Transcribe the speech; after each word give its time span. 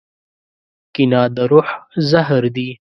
کینه 0.93 1.21
د 1.35 1.37
روح 1.51 1.67
زهر 2.09 2.43
دي. 2.55 2.69